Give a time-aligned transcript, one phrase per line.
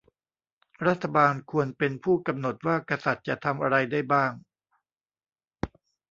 [0.87, 4.31] รัฐบาลควรเป็นผู้กำหนดว่ากษัตริย์จะทำอะไรได้บ้าง